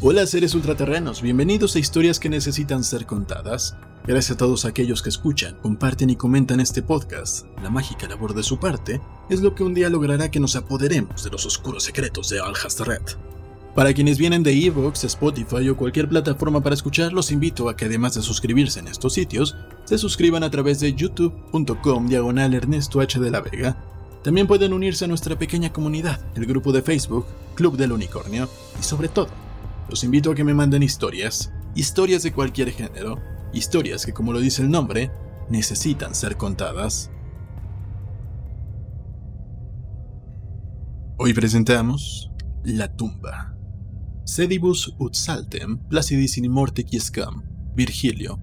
[0.00, 3.74] Hola seres ultraterrenos, bienvenidos a historias que necesitan ser contadas.
[4.06, 7.46] Gracias a todos aquellos que escuchan, comparten y comentan este podcast.
[7.64, 11.24] La mágica labor de su parte es lo que un día logrará que nos apoderemos
[11.24, 13.02] de los oscuros secretos de al Red.
[13.74, 17.86] Para quienes vienen de Evox, Spotify o cualquier plataforma para escuchar, los invito a que
[17.86, 23.18] además de suscribirse en estos sitios, se suscriban a través de youtube.com diagonal Ernesto H.
[23.18, 23.76] de la Vega.
[24.22, 27.26] También pueden unirse a nuestra pequeña comunidad, el grupo de Facebook,
[27.56, 29.47] Club del Unicornio, y sobre todo,
[29.88, 33.20] los invito a que me manden historias, historias de cualquier género,
[33.52, 35.10] historias que como lo dice el nombre,
[35.48, 37.10] necesitan ser contadas.
[41.16, 42.30] Hoy presentamos
[42.64, 43.56] La tumba.
[44.24, 47.44] Sedibus ut saltem, placidis in morte quiescam,
[47.74, 48.38] Virgilio.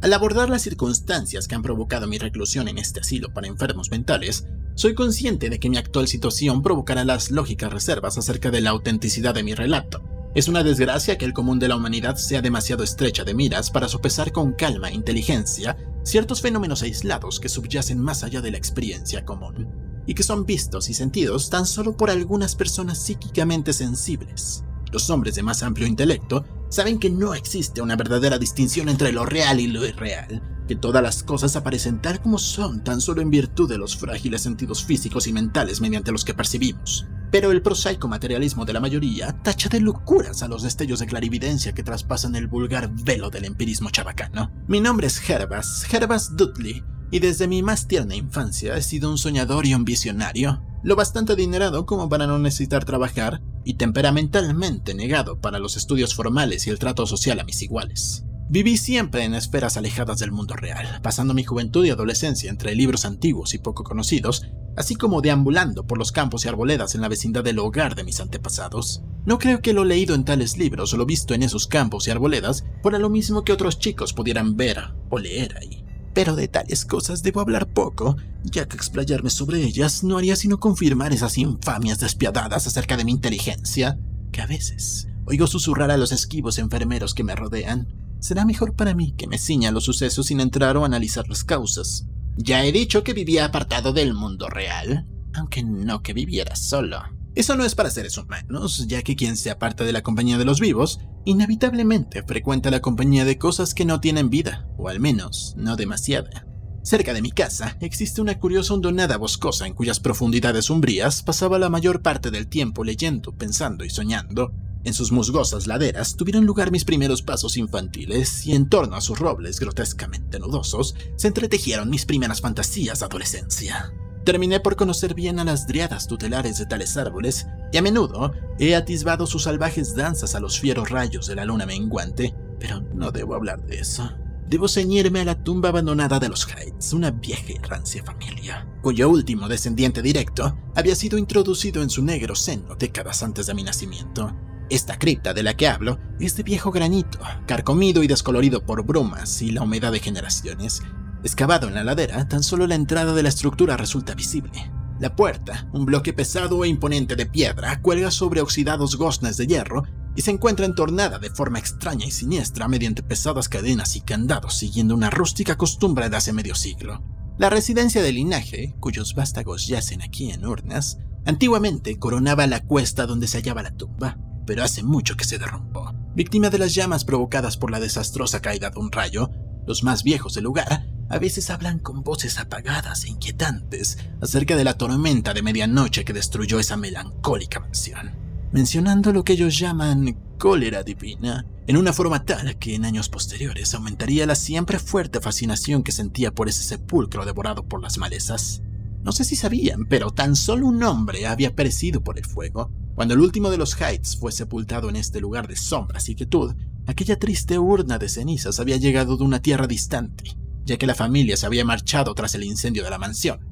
[0.00, 4.46] Al abordar las circunstancias que han provocado mi reclusión en este asilo para enfermos mentales,
[4.74, 9.34] soy consciente de que mi actual situación provocará las lógicas reservas acerca de la autenticidad
[9.34, 13.24] de mi relato es una desgracia que el común de la humanidad sea demasiado estrecha
[13.24, 18.40] de miras para sopesar con calma e inteligencia ciertos fenómenos aislados que subyacen más allá
[18.40, 19.68] de la experiencia común,
[20.06, 24.62] y que son vistos y sentidos tan solo por algunas personas psíquicamente sensibles.
[24.92, 29.24] Los hombres de más amplio intelecto saben que no existe una verdadera distinción entre lo
[29.24, 33.30] real y lo irreal, que todas las cosas aparecen tal como son tan solo en
[33.30, 37.06] virtud de los frágiles sentidos físicos y mentales mediante los que percibimos.
[37.30, 41.72] Pero el prosaico materialismo de la mayoría tacha de locuras a los destellos de clarividencia
[41.72, 44.50] que traspasan el vulgar velo del empirismo chabacano.
[44.66, 49.18] Mi nombre es Herbas, Herbas Dudley, y desde mi más tierna infancia he sido un
[49.18, 55.42] soñador y un visionario, lo bastante adinerado como para no necesitar trabajar, y temperamentalmente negado
[55.42, 58.24] para los estudios formales y el trato social a mis iguales.
[58.48, 63.04] Viví siempre en esferas alejadas del mundo real, pasando mi juventud y adolescencia entre libros
[63.04, 67.44] antiguos y poco conocidos, así como deambulando por los campos y arboledas en la vecindad
[67.44, 69.02] del hogar de mis antepasados.
[69.26, 72.10] No creo que lo leído en tales libros o lo visto en esos campos y
[72.10, 74.78] arboledas fuera lo mismo que otros chicos pudieran ver
[75.10, 75.84] o leer ahí.
[76.18, 80.58] Pero de tales cosas debo hablar poco, ya que explayarme sobre ellas no haría sino
[80.58, 84.00] confirmar esas infamias despiadadas acerca de mi inteligencia,
[84.32, 87.86] que a veces oigo susurrar a los esquivos enfermeros que me rodean
[88.18, 92.06] será mejor para mí que me ciña los sucesos sin entrar o analizar las causas.
[92.36, 97.00] Ya he dicho que vivía apartado del mundo real, aunque no que viviera solo.
[97.38, 100.44] Eso no es para seres humanos, ya que quien se aparta de la compañía de
[100.44, 105.54] los vivos, inevitablemente frecuenta la compañía de cosas que no tienen vida, o al menos
[105.56, 106.48] no demasiada.
[106.82, 111.68] Cerca de mi casa existe una curiosa hondonada boscosa en cuyas profundidades umbrías pasaba la
[111.68, 116.84] mayor parte del tiempo leyendo, pensando y soñando, en sus musgosas laderas tuvieron lugar mis
[116.84, 122.40] primeros pasos infantiles y en torno a sus robles grotescamente nudosos se entretejieron mis primeras
[122.40, 123.92] fantasías de adolescencia.
[124.28, 128.76] Terminé por conocer bien a las driadas tutelares de tales árboles y a menudo he
[128.76, 133.36] atisbado sus salvajes danzas a los fieros rayos de la luna menguante, pero no debo
[133.36, 134.12] hablar de eso.
[134.46, 139.08] Debo ceñirme a la tumba abandonada de los Heights, una vieja y rancia familia, cuyo
[139.08, 144.36] último descendiente directo había sido introducido en su negro seno décadas antes de mi nacimiento.
[144.68, 149.40] Esta cripta de la que hablo es de viejo granito, carcomido y descolorido por brumas
[149.40, 150.82] y la humedad de generaciones.
[151.22, 154.70] Excavado en la ladera, tan solo la entrada de la estructura resulta visible.
[155.00, 159.82] La puerta, un bloque pesado e imponente de piedra, cuelga sobre oxidados goznes de hierro
[160.16, 164.94] y se encuentra entornada de forma extraña y siniestra mediante pesadas cadenas y candados siguiendo
[164.94, 167.02] una rústica costumbre de hace medio siglo.
[167.36, 173.28] La residencia del linaje, cuyos vástagos yacen aquí en urnas, antiguamente coronaba la cuesta donde
[173.28, 174.18] se hallaba la tumba
[174.48, 175.92] pero hace mucho que se derrumbó.
[176.14, 179.30] Víctima de las llamas provocadas por la desastrosa caída de un rayo,
[179.68, 184.64] los más viejos del lugar a veces hablan con voces apagadas e inquietantes acerca de
[184.64, 188.12] la tormenta de medianoche que destruyó esa melancólica mansión,
[188.50, 193.74] mencionando lo que ellos llaman cólera divina, en una forma tal que en años posteriores
[193.74, 198.62] aumentaría la siempre fuerte fascinación que sentía por ese sepulcro devorado por las malezas.
[199.02, 203.12] No sé si sabían, pero tan solo un hombre había perecido por el fuego, cuando
[203.14, 206.54] el último de los Heights fue sepultado en este lugar de sombras y quietud,
[206.88, 210.24] aquella triste urna de cenizas había llegado de una tierra distante,
[210.64, 213.46] ya que la familia se había marchado tras el incendio de la mansión.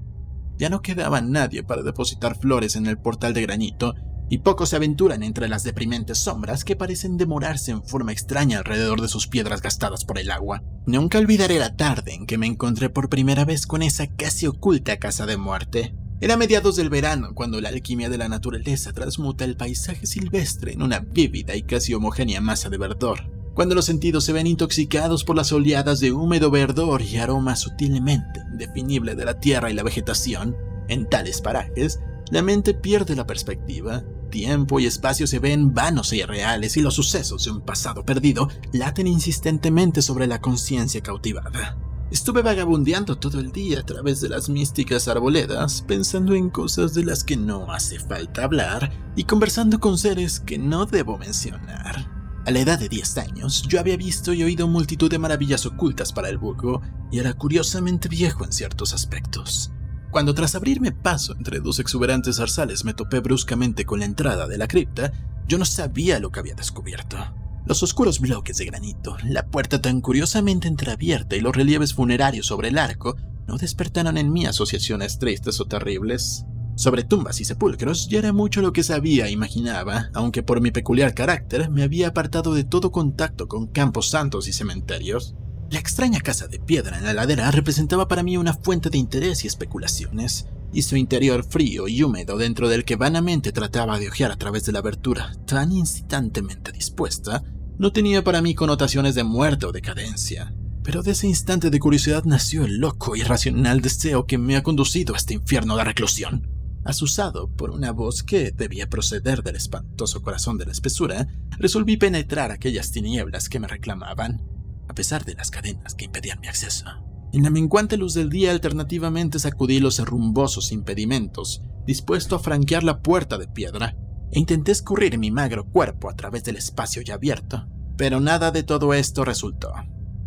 [0.57, 3.95] Ya no quedaba nadie para depositar flores en el portal de granito,
[4.31, 9.03] y pocos se aventuran entre las deprimentes sombras que parecen demorarse en forma extraña alrededor
[9.03, 10.65] de sus piedras gastadas por el agua.
[10.87, 14.97] Nunca olvidaré la tarde en que me encontré por primera vez con esa casi oculta
[14.97, 15.95] casa de muerte.
[16.19, 20.83] Era mediados del verano cuando la alquimia de la naturaleza transmuta el paisaje silvestre en
[20.83, 25.37] una vívida y casi homogénea masa de verdor, cuando los sentidos se ven intoxicados por
[25.37, 30.57] las oleadas de húmedo verdor y aroma sutilmente indefinible de la tierra y la vegetación,
[30.89, 36.19] en tales parajes, la mente pierde la perspectiva tiempo y espacio se ven vanos e
[36.19, 41.79] irreales y los sucesos de un pasado perdido laten insistentemente sobre la conciencia cautivada.
[42.09, 47.05] Estuve vagabundeando todo el día a través de las místicas arboledas, pensando en cosas de
[47.05, 52.09] las que no hace falta hablar y conversando con seres que no debo mencionar.
[52.47, 56.13] A la edad de 10 años, yo había visto y oído multitud de maravillas ocultas
[56.13, 56.81] para el vulgo
[57.11, 59.73] y era curiosamente viejo en ciertos aspectos.
[60.13, 64.59] Cuando tras abrirme paso entre dos exuberantes zarzales me topé bruscamente con la entrada de
[64.59, 65.13] la cripta,
[65.49, 67.19] yo no sabía lo que había descubierto.
[67.67, 72.69] Los oscuros bloques de granito, la puerta tan curiosamente entreabierta y los relieves funerarios sobre
[72.69, 73.17] el arco
[73.49, 76.45] no despertaron en mí asociaciones tristes o terribles.
[76.77, 80.71] Sobre tumbas y sepulcros ya era mucho lo que sabía e imaginaba, aunque por mi
[80.71, 85.35] peculiar carácter me había apartado de todo contacto con campos santos y cementerios.
[85.69, 89.43] La extraña casa de piedra en la ladera representaba para mí una fuente de interés
[89.43, 94.31] y especulaciones, y su interior frío y húmedo dentro del que vanamente trataba de ojear
[94.31, 97.43] a través de la abertura tan incitantemente dispuesta,
[97.79, 100.55] no tenía para mí connotaciones de muerte o decadencia.
[100.83, 104.63] Pero de ese instante de curiosidad nació el loco y irracional deseo que me ha
[104.63, 106.49] conducido a este infierno de reclusión.
[106.85, 111.27] Asusado por una voz que debía proceder del espantoso corazón de la espesura,
[111.59, 114.43] resolví penetrar aquellas tinieblas que me reclamaban,
[114.89, 116.87] a pesar de las cadenas que impedían mi acceso.
[117.33, 123.03] En la menguante luz del día alternativamente sacudí los rumbosos impedimentos, dispuesto a franquear la
[123.03, 123.97] puerta de piedra,
[124.31, 128.63] e intenté escurrir mi magro cuerpo a través del espacio ya abierto, pero nada de
[128.63, 129.73] todo esto resultó.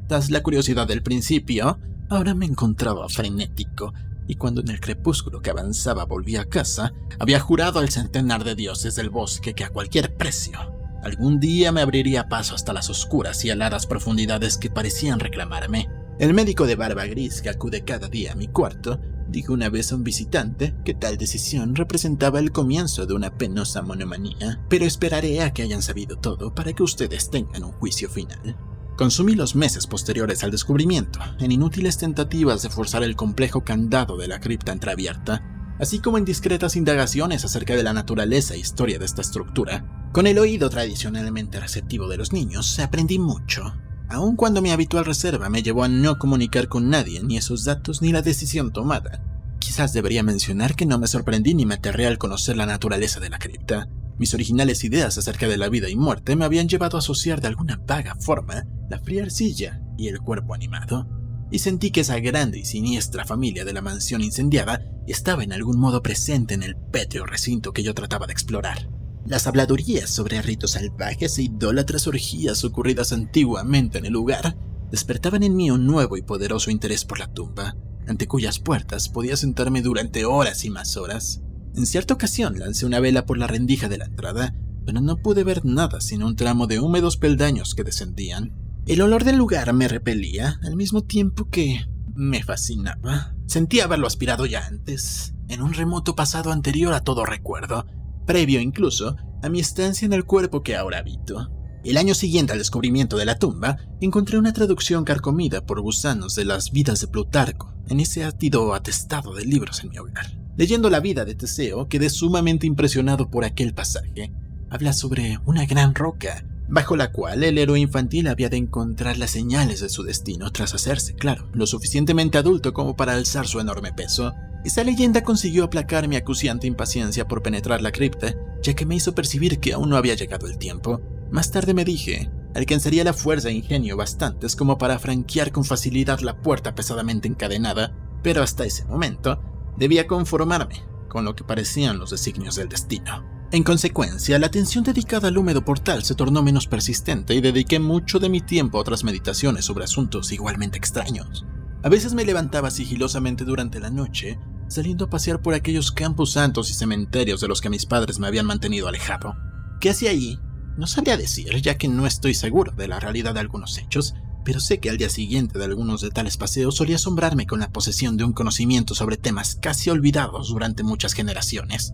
[0.08, 1.78] Tras la curiosidad del principio,
[2.10, 3.94] ahora me encontraba frenético,
[4.28, 8.56] y cuando en el crepúsculo que avanzaba volví a casa, había jurado al centenar de
[8.56, 10.60] dioses del bosque que a cualquier precio,
[11.04, 15.90] algún día me abriría paso hasta las oscuras y heladas profundidades que parecían reclamarme.
[16.20, 19.92] El médico de barba gris que acude cada día a mi cuarto dijo una vez
[19.92, 25.42] a un visitante que tal decisión representaba el comienzo de una penosa monomanía, pero esperaré
[25.42, 28.58] a que hayan sabido todo para que ustedes tengan un juicio final.
[28.98, 34.28] Consumí los meses posteriores al descubrimiento en inútiles tentativas de forzar el complejo candado de
[34.28, 39.06] la cripta entreabierta, así como en discretas indagaciones acerca de la naturaleza e historia de
[39.06, 40.10] esta estructura.
[40.12, 43.74] Con el oído tradicionalmente receptivo de los niños, aprendí mucho,
[44.10, 48.02] aun cuando mi habitual reserva me llevó a no comunicar con nadie ni esos datos
[48.02, 49.24] ni la decisión tomada.
[49.60, 53.30] Quizás debería mencionar que no me sorprendí ni me aterré al conocer la naturaleza de
[53.30, 53.88] la cripta.
[54.18, 57.48] Mis originales ideas acerca de la vida y muerte me habían llevado a asociar de
[57.48, 61.08] alguna vaga forma la fría arcilla y el cuerpo animado,
[61.52, 65.80] y sentí que esa grande y siniestra familia de la mansión incendiada estaba en algún
[65.80, 68.90] modo presente en el pétreo recinto que yo trataba de explorar.
[69.30, 74.58] Las habladurías sobre ritos salvajes e idólatras orgías ocurridas antiguamente en el lugar
[74.90, 77.76] despertaban en mí un nuevo y poderoso interés por la tumba,
[78.08, 81.44] ante cuyas puertas podía sentarme durante horas y más horas.
[81.76, 85.44] En cierta ocasión lancé una vela por la rendija de la entrada, pero no pude
[85.44, 88.56] ver nada sino un tramo de húmedos peldaños que descendían.
[88.88, 91.86] El olor del lugar me repelía, al mismo tiempo que
[92.16, 93.36] me fascinaba.
[93.46, 97.86] Sentía haberlo aspirado ya antes, en un remoto pasado anterior a todo recuerdo,
[98.30, 101.50] previo incluso a mi estancia en el cuerpo que ahora habito.
[101.84, 106.46] El año siguiente al descubrimiento de la tumba, encontré una traducción carcomida por gusanos de
[106.46, 110.28] las vidas de Plutarco en ese átido atestado de libros en mi hogar.
[110.58, 114.32] Leyendo la vida de Teseo, quedé sumamente impresionado por aquel pasaje.
[114.70, 119.32] Habla sobre una gran roca, bajo la cual el héroe infantil había de encontrar las
[119.32, 123.92] señales de su destino tras hacerse, claro, lo suficientemente adulto como para alzar su enorme
[123.92, 124.36] peso
[124.66, 129.16] esa leyenda consiguió aplacar mi acuciante impaciencia por penetrar la cripta, ya que me hizo
[129.16, 131.02] percibir que aún no había llegado el tiempo.
[131.32, 136.20] Más tarde me dije, alcanzaría la fuerza e ingenio bastantes como para franquear con facilidad
[136.20, 139.42] la puerta pesadamente encadenada, pero hasta ese momento
[139.78, 143.24] debía conformarme con lo que parecían los designios del destino.
[143.52, 148.20] En consecuencia, la atención dedicada al húmedo portal se tornó menos persistente y dediqué mucho
[148.20, 151.46] de mi tiempo a otras meditaciones sobre asuntos igualmente extraños.
[151.82, 156.70] A veces me levantaba sigilosamente durante la noche, saliendo a pasear por aquellos campos santos
[156.70, 159.36] y cementerios de los que mis padres me habían mantenido alejado.
[159.80, 160.40] ¿Qué hacía allí?
[160.78, 164.60] No sabría decir, ya que no estoy seguro de la realidad de algunos hechos, pero
[164.60, 168.18] sé que al día siguiente de algunos de tales paseos solía asombrarme con la posesión
[168.18, 171.94] de un conocimiento sobre temas casi olvidados durante muchas generaciones.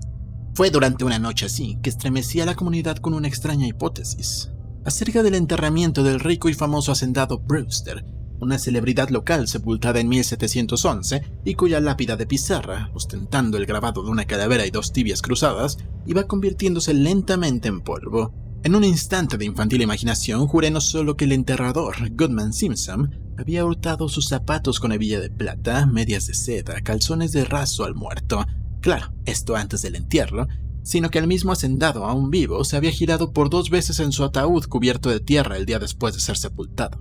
[0.56, 4.52] Fue durante una noche así que estremecí a la comunidad con una extraña hipótesis,
[4.86, 8.06] acerca del enterramiento del rico y famoso hacendado Brewster,
[8.40, 14.10] una celebridad local sepultada en 1711 y cuya lápida de pizarra, ostentando el grabado de
[14.10, 18.34] una calavera y dos tibias cruzadas, iba convirtiéndose lentamente en polvo.
[18.64, 23.66] En un instante de infantil imaginación juré no solo que el enterrador, Goodman Simpson, había
[23.66, 28.46] hurtado sus zapatos con hebilla de plata, medias de seda, calzones de raso al muerto,
[28.82, 30.48] claro, esto antes del entierro,
[30.84, 34.24] sino que el mismo hacendado aún vivo se había girado por dos veces en su
[34.24, 37.00] ataúd cubierto de tierra el día después de ser sepultado.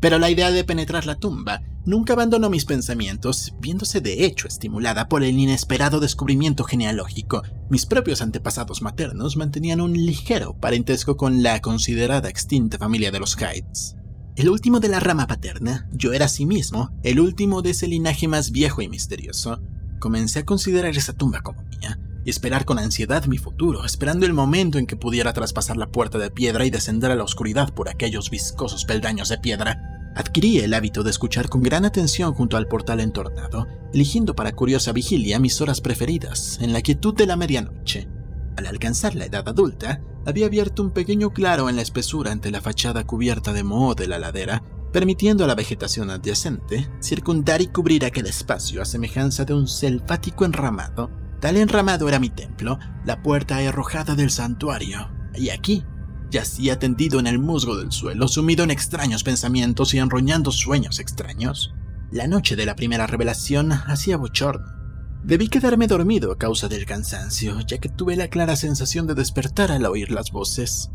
[0.00, 5.08] Pero la idea de penetrar la tumba nunca abandonó mis pensamientos, viéndose de hecho estimulada
[5.08, 7.42] por el inesperado descubrimiento genealógico.
[7.70, 13.36] Mis propios antepasados maternos mantenían un ligero parentesco con la considerada extinta familia de los
[13.36, 13.96] Hydes.
[14.36, 18.50] El último de la rama paterna, yo era asimismo el último de ese linaje más
[18.50, 19.62] viejo y misterioso.
[19.98, 21.65] Comencé a considerar esa tumba como
[22.26, 26.18] y esperar con ansiedad mi futuro, esperando el momento en que pudiera traspasar la puerta
[26.18, 30.12] de piedra y descender a la oscuridad por aquellos viscosos peldaños de piedra.
[30.16, 34.90] Adquirí el hábito de escuchar con gran atención junto al portal entornado, eligiendo para curiosa
[34.90, 38.08] vigilia mis horas preferidas, en la quietud de la medianoche.
[38.56, 42.60] Al alcanzar la edad adulta, había abierto un pequeño claro en la espesura ante la
[42.60, 48.04] fachada cubierta de moho de la ladera, permitiendo a la vegetación adyacente circundar y cubrir
[48.04, 51.24] aquel espacio a semejanza de un selvático enramado.
[51.40, 55.84] Tal enramado era mi templo, la puerta arrojada del santuario, y aquí
[56.30, 61.74] yacía tendido en el musgo del suelo, sumido en extraños pensamientos y enroñando sueños extraños.
[62.10, 64.76] La noche de la primera revelación hacía bochorno
[65.26, 69.72] Debí quedarme dormido a causa del cansancio, ya que tuve la clara sensación de despertar
[69.72, 70.92] al oír las voces.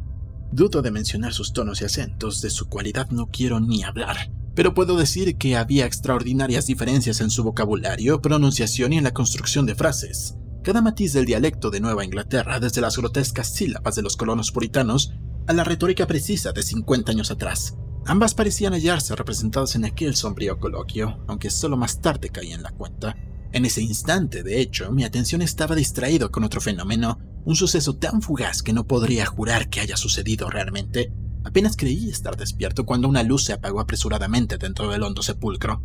[0.54, 4.74] Dudo de mencionar sus tonos y acentos, de su cualidad no quiero ni hablar, pero
[4.74, 9.76] puedo decir que había extraordinarias diferencias en su vocabulario, pronunciación y en la construcción de
[9.76, 10.36] frases.
[10.64, 15.14] Cada matiz del dialecto de Nueva Inglaterra, desde las grotescas sílabas de los colonos puritanos
[15.48, 17.76] a la retórica precisa de 50 años atrás.
[18.06, 22.72] Ambas parecían hallarse representadas en aquel sombrío coloquio, aunque solo más tarde caí en la
[22.72, 23.16] cuenta.
[23.52, 28.22] En ese instante, de hecho, mi atención estaba distraído con otro fenómeno, un suceso tan
[28.22, 31.12] fugaz que no podría jurar que haya sucedido realmente.
[31.52, 35.84] Apenas creí estar despierto cuando una luz se apagó apresuradamente dentro del hondo sepulcro.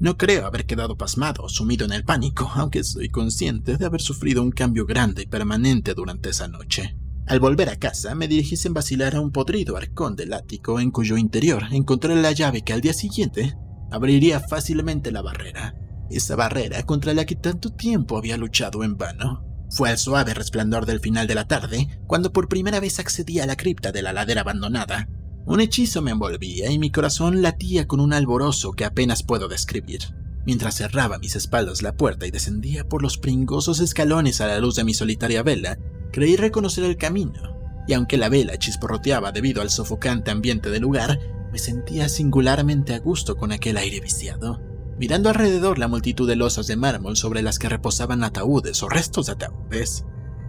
[0.00, 4.42] No creo haber quedado pasmado, sumido en el pánico, aunque soy consciente de haber sufrido
[4.42, 6.96] un cambio grande y permanente durante esa noche.
[7.26, 10.90] Al volver a casa, me dirigí sin vacilar a un podrido arcón del ático en
[10.90, 13.54] cuyo interior encontré la llave que al día siguiente
[13.90, 15.74] abriría fácilmente la barrera
[16.10, 19.51] esa barrera contra la que tanto tiempo había luchado en vano.
[19.72, 23.46] Fue al suave resplandor del final de la tarde cuando por primera vez accedí a
[23.46, 25.08] la cripta de la ladera abandonada.
[25.46, 30.00] Un hechizo me envolvía y mi corazón latía con un alborozo que apenas puedo describir.
[30.44, 34.74] Mientras cerraba mis espaldas la puerta y descendía por los pringosos escalones a la luz
[34.74, 35.78] de mi solitaria vela,
[36.12, 37.56] creí reconocer el camino,
[37.88, 41.18] y aunque la vela chisporroteaba debido al sofocante ambiente del lugar,
[41.50, 44.60] me sentía singularmente a gusto con aquel aire viciado
[45.02, 49.26] mirando alrededor la multitud de losas de mármol sobre las que reposaban ataúdes o restos
[49.26, 50.04] de ataúdes.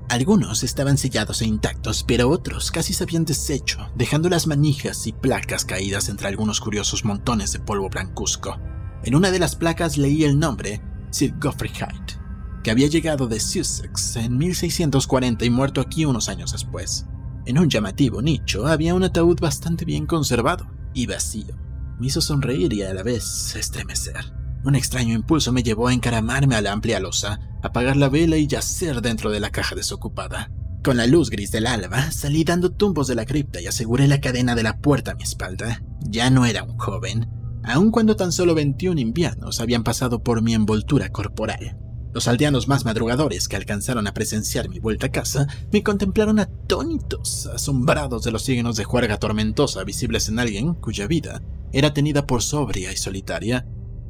[0.09, 5.11] Algunos estaban sellados e intactos, pero otros casi se habían deshecho, dejando las manijas y
[5.11, 8.59] placas caídas entre algunos curiosos montones de polvo blancuzco.
[9.03, 12.21] En una de las placas leí el nombre Sir Geoffrey Hyde,
[12.63, 17.07] que había llegado de Sussex en 1640 y muerto aquí unos años después.
[17.47, 21.57] En un llamativo nicho había un ataúd bastante bien conservado y vacío,
[21.97, 24.42] me hizo sonreír y a la vez estremecer.
[24.63, 28.47] Un extraño impulso me llevó a encaramarme a la amplia losa, apagar la vela y
[28.47, 30.51] yacer dentro de la caja desocupada.
[30.83, 34.21] Con la luz gris del alba, salí dando tumbos de la cripta y aseguré la
[34.21, 35.81] cadena de la puerta a mi espalda.
[36.01, 37.29] Ya no era un joven,
[37.63, 41.77] aun cuando tan solo 21 inviernos habían pasado por mi envoltura corporal.
[42.13, 47.47] Los aldeanos más madrugadores que alcanzaron a presenciar mi vuelta a casa me contemplaron atónitos,
[47.47, 51.41] asombrados de los signos de juerga tormentosa visibles en alguien cuya vida
[51.71, 53.65] era tenida por sobria y solitaria.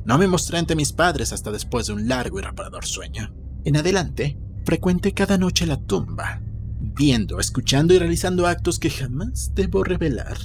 [0.05, 3.33] No me mostré ante mis padres hasta después de un largo y reparador sueño.
[3.63, 6.41] En adelante, frecuenté cada noche la tumba,
[6.79, 10.37] viendo, escuchando y realizando actos que jamás debo revelar.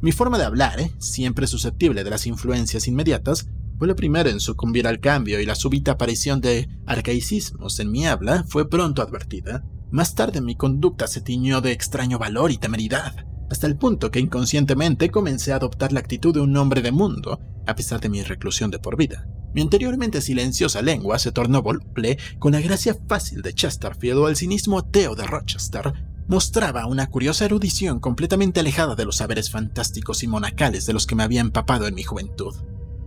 [0.00, 0.90] Mi forma de hablar, ¿eh?
[0.98, 5.54] siempre susceptible de las influencias inmediatas, fue la primera en sucumbir al cambio y la
[5.54, 9.64] súbita aparición de arcaicismos en mi habla fue pronto advertida.
[9.90, 14.18] Más tarde mi conducta se tiñó de extraño valor y temeridad, hasta el punto que
[14.18, 18.20] inconscientemente comencé a adoptar la actitud de un hombre de mundo, a pesar de mi
[18.20, 19.28] reclusión de por vida.
[19.54, 24.34] Mi anteriormente silenciosa lengua se tornó voluble con la gracia fácil de Chesterfield o el
[24.34, 25.92] cinismo ateo de Rochester.
[26.26, 31.14] Mostraba una curiosa erudición completamente alejada de los saberes fantásticos y monacales de los que
[31.14, 32.56] me había empapado en mi juventud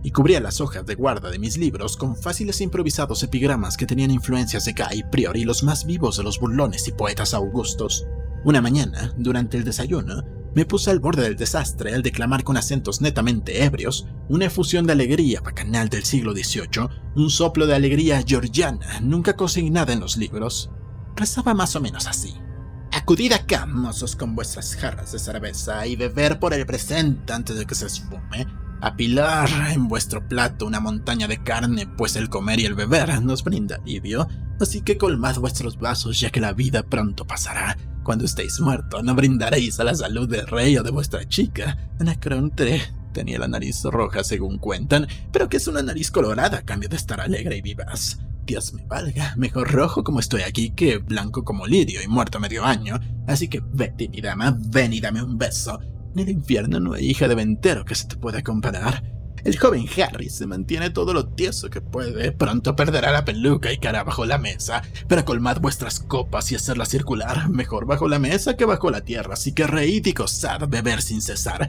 [0.02, 3.84] y cubría las hojas de guarda de mis libros con fáciles e improvisados epigramas que
[3.84, 8.06] tenían influencias de Guy Prior y los más vivos de los burlones y poetas augustos.
[8.44, 10.22] Una mañana, durante el desayuno,
[10.54, 14.92] me puse al borde del desastre al declamar con acentos netamente ebrios una efusión de
[14.92, 20.70] alegría bacanal del siglo XVIII, un soplo de alegría georgiana nunca consignada en los libros.
[21.16, 22.34] Rezaba más o menos así.
[22.92, 27.66] Acudid acá, mozos, con vuestras jarras de cerveza y beber por el presente antes de
[27.66, 28.46] que se esfume
[28.80, 33.42] apilar en vuestro plato una montaña de carne, pues el comer y el beber nos
[33.42, 34.28] brinda alivio,
[34.60, 37.76] Así que colmad vuestros vasos ya que la vida pronto pasará.
[38.08, 41.76] Cuando estéis muertos no brindaréis a la salud del rey o de vuestra chica.
[42.00, 42.80] Anacronte
[43.12, 46.96] tenía la nariz roja según cuentan, pero que es una nariz colorada a cambio de
[46.96, 48.18] estar alegre y vivaz.
[48.46, 52.64] Dios me valga, mejor rojo como estoy aquí que blanco como lirio y muerto medio
[52.64, 52.98] año.
[53.26, 55.78] Así que vete, mi dama, ven y dame un beso.
[56.14, 59.17] En el infierno no hay hija de ventero que se te pueda comparar.
[59.44, 63.78] El joven Harry se mantiene todo lo tieso que puede, pronto perderá la peluca y
[63.78, 68.56] cara bajo la mesa, pero colmad vuestras copas y hacerla circular, mejor bajo la mesa
[68.56, 71.68] que bajo la tierra, así que reíd y gozad, beber sin cesar.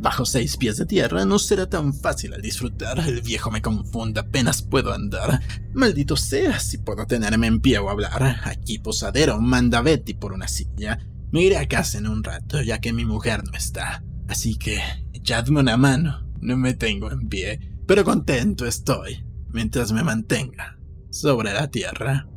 [0.00, 4.20] Bajo seis pies de tierra no será tan fácil al disfrutar, el viejo me confunde,
[4.20, 5.40] apenas puedo andar.
[5.74, 8.40] Maldito sea si puedo tenerme en pie o hablar.
[8.44, 11.00] Aquí posadero manda Betty por una silla.
[11.32, 14.04] Me iré a casa en un rato, ya que mi mujer no está.
[14.28, 14.80] Así que
[15.12, 16.27] echadme una mano.
[16.40, 20.78] No me tengo en pie, pero contento estoy, mientras me mantenga
[21.10, 22.28] sobre la tierra.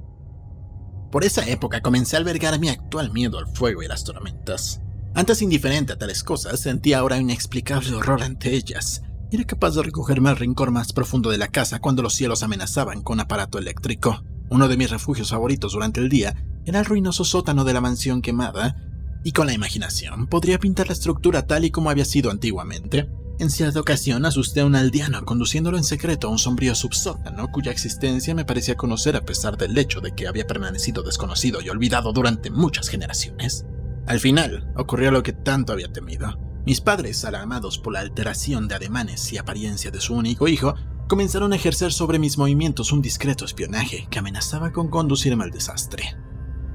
[1.11, 4.81] Por esa época comencé a albergar mi actual miedo al fuego y las tormentas.
[5.13, 9.03] Antes indiferente a tales cosas, sentía ahora un inexplicable horror ante ellas.
[9.29, 13.01] Era capaz de recogerme al rincón más profundo de la casa cuando los cielos amenazaban
[13.01, 14.23] con aparato eléctrico.
[14.49, 18.21] Uno de mis refugios favoritos durante el día era el ruinoso sótano de la mansión
[18.21, 18.77] quemada,
[19.23, 23.09] y con la imaginación podría pintar la estructura tal y como había sido antiguamente.
[23.41, 27.71] En cierta ocasión asusté a un aldeano conduciéndolo en secreto a un sombrío subsótano cuya
[27.71, 32.13] existencia me parecía conocer a pesar del hecho de que había permanecido desconocido y olvidado
[32.13, 33.65] durante muchas generaciones.
[34.05, 36.37] Al final, ocurrió lo que tanto había temido.
[36.67, 40.75] Mis padres, alarmados por la alteración de ademanes y apariencia de su único hijo,
[41.07, 46.15] comenzaron a ejercer sobre mis movimientos un discreto espionaje que amenazaba con conducirme al desastre.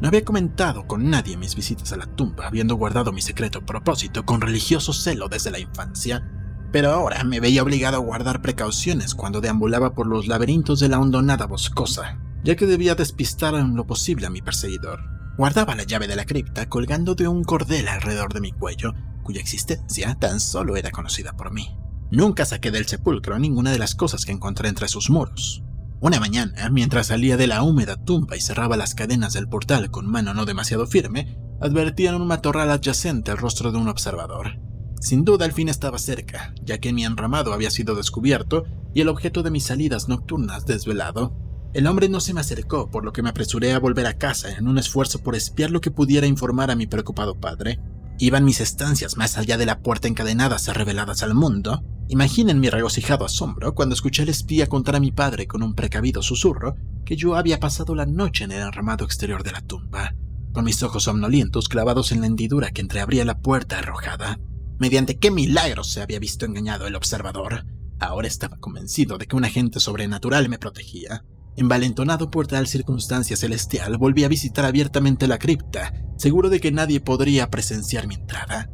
[0.00, 4.26] No había comentado con nadie mis visitas a la tumba, habiendo guardado mi secreto propósito
[4.26, 6.28] con religioso celo desde la infancia,
[6.72, 10.98] pero ahora me veía obligado a guardar precauciones cuando deambulaba por los laberintos de la
[10.98, 15.00] hondonada boscosa, ya que debía despistar en lo posible a mi perseguidor.
[15.36, 19.40] Guardaba la llave de la cripta colgando de un cordel alrededor de mi cuello, cuya
[19.40, 21.76] existencia tan solo era conocida por mí.
[22.10, 25.64] Nunca saqué del sepulcro ninguna de las cosas que encontré entre sus muros.
[26.00, 30.06] Una mañana, mientras salía de la húmeda tumba y cerraba las cadenas del portal con
[30.06, 34.60] mano no demasiado firme, advertí en un matorral adyacente el rostro de un observador.
[35.00, 39.08] Sin duda el fin estaba cerca, ya que mi enramado había sido descubierto y el
[39.08, 41.36] objeto de mis salidas nocturnas desvelado.
[41.74, 44.50] El hombre no se me acercó, por lo que me apresuré a volver a casa
[44.56, 47.78] en un esfuerzo por espiar lo que pudiera informar a mi preocupado padre.
[48.18, 51.84] Iban mis estancias más allá de la puerta encadenadas y reveladas al mundo.
[52.08, 56.22] Imaginen mi regocijado asombro cuando escuché al espía contar a mi padre con un precavido
[56.22, 60.14] susurro que yo había pasado la noche en el enramado exterior de la tumba,
[60.52, 64.38] con mis ojos somnolientos clavados en la hendidura que entreabría la puerta arrojada.
[64.78, 67.64] Mediante qué milagro se había visto engañado el observador.
[67.98, 71.24] Ahora estaba convencido de que un agente sobrenatural me protegía.
[71.56, 77.00] Envalentonado por tal circunstancia celestial, volví a visitar abiertamente la cripta, seguro de que nadie
[77.00, 78.70] podría presenciar mi entrada.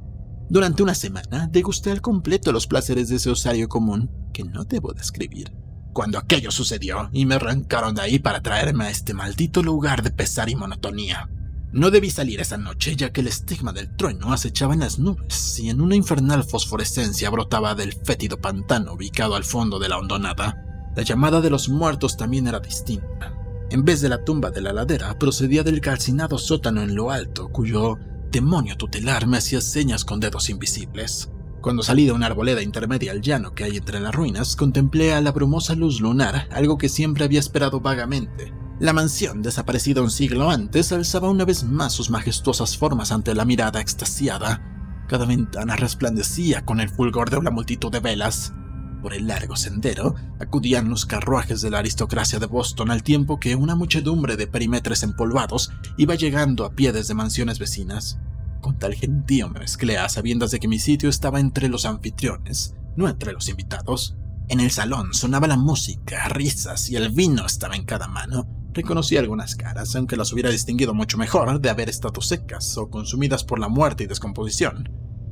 [0.50, 4.92] Durante una semana degusté al completo los placeres de ese osario común que no debo
[4.92, 5.52] describir.
[5.92, 10.10] Cuando aquello sucedió y me arrancaron de ahí para traerme a este maldito lugar de
[10.10, 11.30] pesar y monotonía,
[11.72, 15.58] no debí salir esa noche ya que el estigma del trueno acechaba en las nubes
[15.58, 20.92] y en una infernal fosforescencia brotaba del fétido pantano ubicado al fondo de la hondonada.
[20.94, 23.34] La llamada de los muertos también era distinta.
[23.70, 27.48] En vez de la tumba de la ladera, procedía del calcinado sótano en lo alto,
[27.48, 27.96] cuyo
[28.30, 31.30] demonio tutelar me hacía señas con dedos invisibles.
[31.62, 35.22] Cuando salí de una arboleda intermedia al llano que hay entre las ruinas, contemplé a
[35.22, 38.52] la brumosa luz lunar, algo que siempre había esperado vagamente,
[38.82, 43.44] la mansión, desaparecida un siglo antes, alzaba una vez más sus majestuosas formas ante la
[43.44, 44.60] mirada extasiada.
[45.08, 48.52] Cada ventana resplandecía con el fulgor de una multitud de velas.
[49.00, 53.54] Por el largo sendero acudían los carruajes de la aristocracia de Boston al tiempo que
[53.54, 58.18] una muchedumbre de perimetres empolvados iba llegando a pie desde mansiones vecinas.
[58.60, 62.74] Con tal gentío me mezclé a sabiendas de que mi sitio estaba entre los anfitriones,
[62.96, 64.16] no entre los invitados.
[64.48, 68.51] En el salón sonaba la música, risas y el vino estaba en cada mano.
[68.74, 73.44] Reconocí algunas caras, aunque las hubiera distinguido mucho mejor de haber estado secas o consumidas
[73.44, 74.88] por la muerte y descomposición.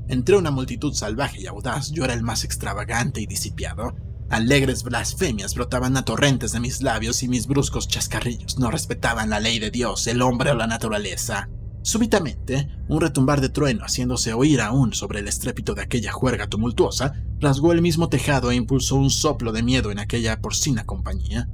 [0.09, 3.95] Entre una multitud salvaje y audaz, yo era el más extravagante y disipiado.
[4.29, 9.41] Alegres blasfemias brotaban a torrentes de mis labios y mis bruscos chascarrillos no respetaban la
[9.41, 11.49] ley de Dios, el hombre o la naturaleza.
[11.83, 17.15] Súbitamente, un retumbar de trueno haciéndose oír aún sobre el estrépito de aquella juerga tumultuosa,
[17.41, 21.49] rasgó el mismo tejado e impulsó un soplo de miedo en aquella porcina compañía.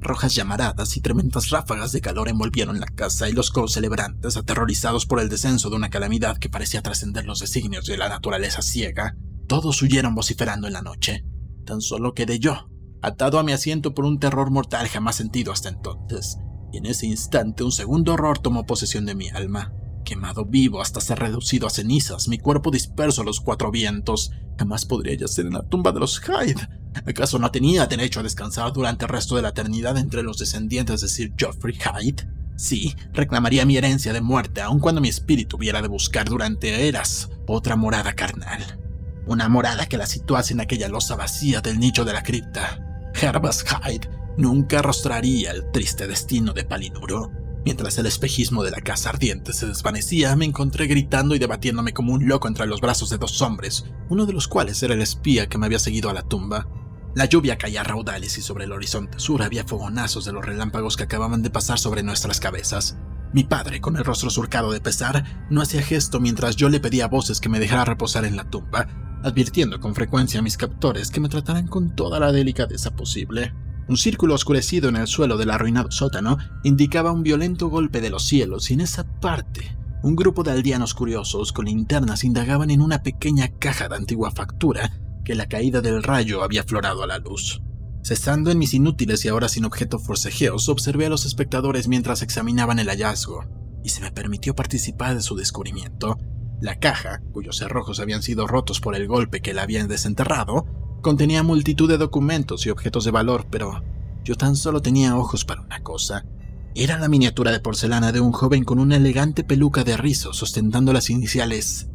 [0.00, 5.20] Rojas llamaradas y tremendas ráfagas de calor envolvieron la casa y los co-celebrantes, aterrorizados por
[5.20, 9.82] el descenso de una calamidad que parecía trascender los designios de la naturaleza ciega, todos
[9.82, 11.24] huyeron vociferando en la noche.
[11.66, 12.70] Tan solo quedé yo,
[13.02, 16.38] atado a mi asiento por un terror mortal jamás sentido hasta entonces.
[16.72, 19.74] y en ese instante un segundo horror tomó posesión de mi alma.
[20.04, 24.86] Quemado vivo hasta ser reducido a cenizas, mi cuerpo disperso a los cuatro vientos, jamás
[24.86, 26.79] podría yacer en la tumba de los Hyde.
[27.06, 31.00] ¿Acaso no tenía derecho a descansar durante el resto de la eternidad entre los descendientes
[31.00, 32.28] de Sir Geoffrey Hyde?
[32.56, 37.30] Sí, reclamaría mi herencia de muerte aun cuando mi espíritu hubiera de buscar durante eras
[37.46, 38.78] otra morada carnal.
[39.26, 43.10] Una morada que la situase en aquella losa vacía del nicho de la cripta.
[43.14, 47.30] Herbas Hyde nunca arrostraría el triste destino de Palinuro.
[47.64, 52.14] Mientras el espejismo de la casa ardiente se desvanecía, me encontré gritando y debatiéndome como
[52.14, 55.48] un loco entre los brazos de dos hombres, uno de los cuales era el espía
[55.48, 56.66] que me había seguido a la tumba.
[57.14, 60.96] La lluvia caía a raudales y sobre el horizonte sur había fogonazos de los relámpagos
[60.96, 62.96] que acababan de pasar sobre nuestras cabezas.
[63.32, 67.08] Mi padre, con el rostro surcado de pesar, no hacía gesto mientras yo le pedía
[67.08, 68.86] voces que me dejara reposar en la tumba,
[69.24, 73.54] advirtiendo con frecuencia a mis captores que me trataran con toda la delicadeza posible.
[73.88, 78.24] Un círculo oscurecido en el suelo del arruinado sótano indicaba un violento golpe de los
[78.24, 83.02] cielos y en esa parte un grupo de aldeanos curiosos con linternas indagaban en una
[83.02, 84.92] pequeña caja de antigua factura
[85.30, 87.62] que la caída del rayo había florado a la luz.
[88.02, 92.80] Cesando en mis inútiles y ahora sin objeto forcejeos, observé a los espectadores mientras examinaban
[92.80, 93.44] el hallazgo,
[93.84, 96.18] y se me permitió participar de su descubrimiento.
[96.60, 100.66] La caja, cuyos cerrojos habían sido rotos por el golpe que la habían desenterrado,
[101.00, 103.84] Contenía multitud de documentos y objetos de valor, pero
[104.24, 106.26] yo tan solo tenía ojos para una cosa.
[106.74, 110.92] Era la miniatura de porcelana de un joven con una elegante peluca de rizo sostentando
[110.92, 111.88] las iniciales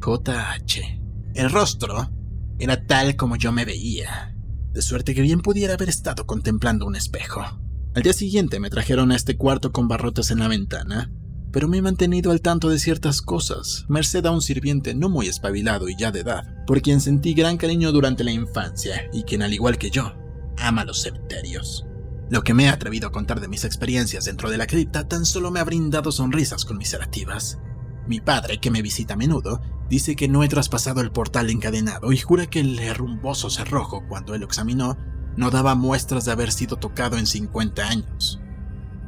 [0.00, 1.00] JH.
[1.34, 2.10] El rostro
[2.58, 4.34] era tal como yo me veía,
[4.72, 7.42] de suerte que bien pudiera haber estado contemplando un espejo.
[7.94, 11.10] Al día siguiente me trajeron a este cuarto con barrotes en la ventana,
[11.52, 15.28] pero me he mantenido al tanto de ciertas cosas, merced a un sirviente no muy
[15.28, 19.42] espabilado y ya de edad, por quien sentí gran cariño durante la infancia y quien,
[19.42, 20.14] al igual que yo,
[20.58, 21.86] ama los cementerios.
[22.28, 25.24] Lo que me he atrevido a contar de mis experiencias dentro de la cripta tan
[25.24, 27.58] solo me ha brindado sonrisas conmiserativas.
[28.08, 32.12] Mi padre, que me visita a menudo, dice que no he traspasado el portal encadenado
[32.12, 34.96] y jura que el herrumboso cerrojo, cuando él lo examinó,
[35.36, 38.40] no daba muestras de haber sido tocado en 50 años.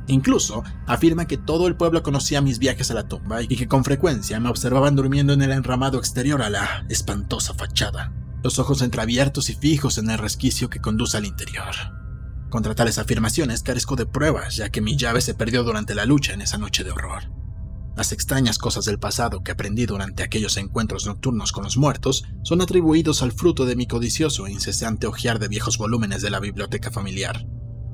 [0.07, 3.85] Incluso afirma que todo el pueblo conocía mis viajes a la tumba y que con
[3.85, 8.13] frecuencia me observaban durmiendo en el enramado exterior a la espantosa fachada,
[8.43, 11.75] los ojos entreabiertos y fijos en el resquicio que conduce al interior.
[12.49, 16.33] Contra tales afirmaciones carezco de pruebas, ya que mi llave se perdió durante la lucha
[16.33, 17.38] en esa noche de horror.
[17.99, 22.61] Las extrañas cosas del pasado que aprendí durante aquellos encuentros nocturnos con los muertos son
[22.61, 26.93] atribuidos al fruto de mi codicioso e incesante ojear de viejos volúmenes de la biblioteca
[26.93, 27.45] familiar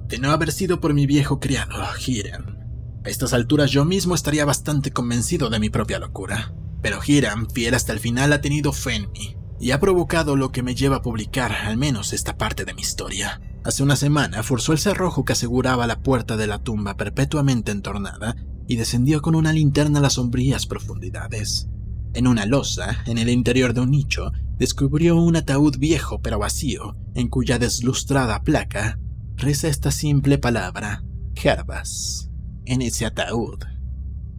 [0.06, 2.58] de no haber sido por mi viejo criado, Hiram.
[3.02, 6.52] A estas alturas yo mismo estaría bastante convencido de mi propia locura.
[6.82, 10.52] Pero Hiram, fiel hasta el final, ha tenido fe en mí y ha provocado lo
[10.52, 13.40] que me lleva a publicar al menos esta parte de mi historia.
[13.64, 18.36] Hace una semana forzó el cerrojo que aseguraba la puerta de la tumba perpetuamente entornada
[18.66, 21.68] y descendió con una linterna a las sombrías profundidades.
[22.14, 26.96] En una losa, en el interior de un nicho, descubrió un ataúd viejo pero vacío,
[27.14, 28.98] en cuya deslustrada placa
[29.36, 32.30] reza esta simple palabra, Jarbas,
[32.64, 33.64] en ese ataúd,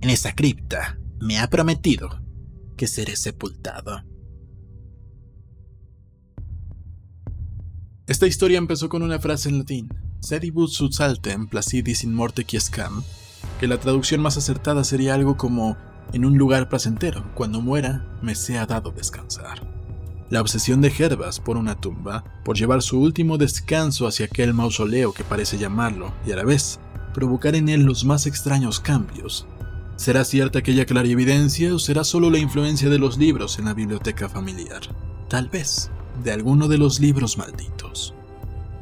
[0.02, 2.22] en esa cripta, me ha prometido
[2.78, 4.04] que seré sepultado.
[8.08, 13.04] Esta historia empezó con una frase en latín, sedibus sut saltem placidis in morte quiescam,
[13.60, 15.78] que la traducción más acertada sería algo como
[16.14, 19.62] en un lugar placentero, cuando muera, me sea dado descansar.
[20.30, 25.14] La obsesión de Gervas por una tumba, por llevar su último descanso hacia aquel mausoleo
[25.14, 26.80] que parece llamarlo, y a la vez
[27.14, 29.46] provocar en él los más extraños cambios.
[29.98, 34.28] ¿Será cierta aquella clarividencia o será solo la influencia de los libros en la biblioteca
[34.28, 34.82] familiar?
[35.30, 35.92] Tal vez,
[36.24, 38.15] de alguno de los libros malditos.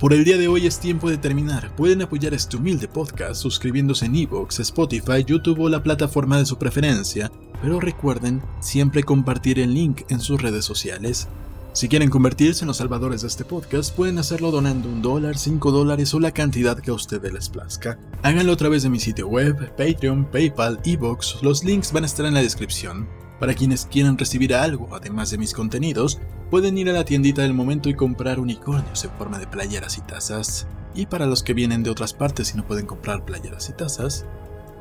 [0.03, 1.73] Por el día de hoy es tiempo de terminar.
[1.77, 6.57] Pueden apoyar este humilde podcast suscribiéndose en Evox, Spotify, YouTube o la plataforma de su
[6.57, 11.29] preferencia pero recuerden siempre compartir el link en sus redes sociales.
[11.71, 15.71] Si quieren convertirse en los salvadores de este podcast, pueden hacerlo donando un dólar, cinco
[15.71, 17.97] dólares o la cantidad que a ustedes les plazca.
[18.23, 22.25] Háganlo a través de mi sitio web, Patreon, PayPal, Evox, los links van a estar
[22.25, 23.07] en la descripción.
[23.39, 26.19] Para quienes quieran recibir algo, además de mis contenidos,
[26.49, 30.01] pueden ir a la tiendita del momento y comprar unicornios en forma de playeras y
[30.01, 30.67] tazas.
[30.95, 34.25] Y para los que vienen de otras partes y no pueden comprar playeras y tazas,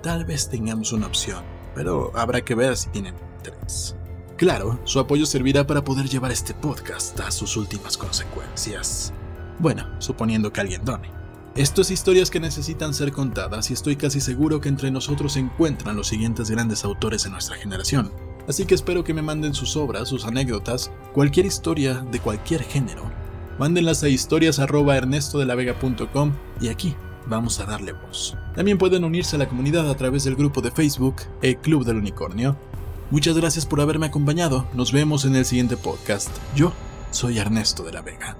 [0.02, 1.42] tal vez tengamos una opción
[1.74, 3.96] pero habrá que ver si tienen interés.
[4.36, 9.12] Claro, su apoyo servirá para poder llevar este podcast a sus últimas consecuencias.
[9.58, 11.10] Bueno, suponiendo que alguien done.
[11.54, 15.40] Esto es historias que necesitan ser contadas y estoy casi seguro que entre nosotros se
[15.40, 18.10] encuentran los siguientes grandes autores de nuestra generación.
[18.48, 23.10] Así que espero que me manden sus obras, sus anécdotas, cualquier historia de cualquier género.
[23.58, 28.36] Mándenlas a historias.ernestodelavega.com y aquí vamos a darle voz.
[28.54, 31.96] También pueden unirse a la comunidad a través del grupo de Facebook, el Club del
[31.96, 32.56] Unicornio.
[33.10, 36.30] Muchas gracias por haberme acompañado, nos vemos en el siguiente podcast.
[36.56, 36.72] Yo
[37.10, 38.36] soy Ernesto de la Vega.